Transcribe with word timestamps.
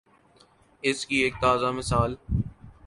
اس 0.83 1.05
کی 1.05 1.15
ایک 1.23 1.33
تازہ 1.41 1.71
مثال 1.71 2.15